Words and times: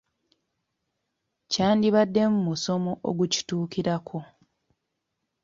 Kyandibaddemu 1.51 2.37
musomo 2.47 2.91
ogukituukirako. 3.09 4.19